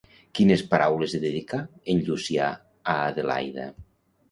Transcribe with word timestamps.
Quines 0.37 0.63
paraules 0.71 1.13
li 1.15 1.21
dedicà 1.25 1.59
en 1.95 2.03
Llucià 2.09 2.51
a 2.97 2.99
Adelaida? 3.13 3.71